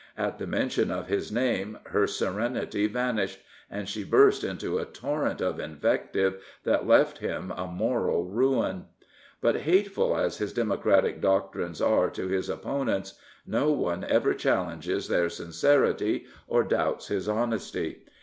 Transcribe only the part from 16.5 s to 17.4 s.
doubts his